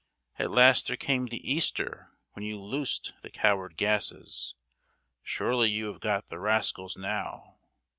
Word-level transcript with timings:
At 0.39 0.49
last 0.49 0.87
there 0.87 0.97
came 0.97 1.27
the 1.27 1.47
Easter 1.47 2.09
when 2.31 2.43
you 2.43 2.59
loosed 2.59 3.13
the 3.21 3.29
coward 3.29 3.77
gases, 3.77 4.55
Surely 5.21 5.69
you 5.69 5.85
have 5.91 5.99
got 6.01 6.25
the 6.25 6.39
rascals 6.39 6.97
now! 6.97 7.59